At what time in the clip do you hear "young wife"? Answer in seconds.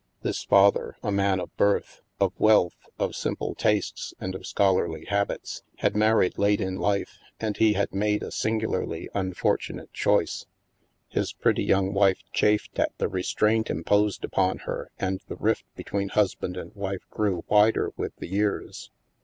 11.65-12.23